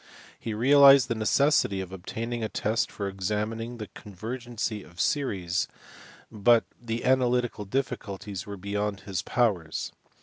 He 0.39 0.55
realized 0.55 1.09
the 1.09 1.13
necessity 1.13 1.79
of 1.79 1.91
obtaining 1.91 2.43
a 2.43 2.49
test 2.49 2.91
for 2.91 3.07
examining 3.07 3.77
the 3.77 3.85
convergency 3.85 4.81
of 4.81 4.99
series, 4.99 5.67
but 6.31 6.65
the 6.81 7.05
analytical 7.05 7.65
difficulties 7.65 8.47
were 8.47 8.57
beyond 8.57 9.01
his 9.01 9.21
powers. 9.21 9.91